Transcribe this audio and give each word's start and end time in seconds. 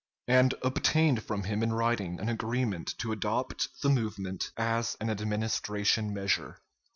]and 0.27 0.55
obtained 0.63 1.21
from 1.23 1.43
him 1.43 1.61
in 1.61 1.71
writing 1.71 2.19
an 2.19 2.27
agreement 2.27 2.97
to 2.97 3.11
adopt 3.11 3.67
the 3.83 3.89
movement 3.89 4.49
as 4.57 4.97
an 4.99 5.11
Administration 5.11 6.11
measure. 6.11 6.57